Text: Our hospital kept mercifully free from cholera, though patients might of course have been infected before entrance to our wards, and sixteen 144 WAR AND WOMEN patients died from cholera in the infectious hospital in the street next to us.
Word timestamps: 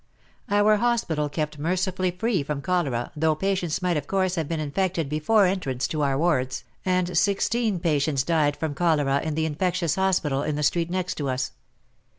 Our 0.49 0.77
hospital 0.77 1.29
kept 1.29 1.59
mercifully 1.59 2.09
free 2.09 2.41
from 2.41 2.63
cholera, 2.63 3.11
though 3.15 3.35
patients 3.35 3.83
might 3.83 3.97
of 3.97 4.07
course 4.07 4.33
have 4.33 4.47
been 4.47 4.59
infected 4.59 5.07
before 5.07 5.45
entrance 5.45 5.87
to 5.89 6.01
our 6.01 6.17
wards, 6.17 6.63
and 6.83 7.15
sixteen 7.15 7.75
144 7.75 7.75
WAR 7.75 7.75
AND 7.75 7.75
WOMEN 7.79 7.93
patients 7.93 8.23
died 8.23 8.57
from 8.57 8.73
cholera 8.73 9.21
in 9.23 9.35
the 9.35 9.45
infectious 9.45 9.93
hospital 9.97 10.41
in 10.41 10.55
the 10.55 10.63
street 10.63 10.89
next 10.89 11.13
to 11.19 11.29
us. 11.29 11.51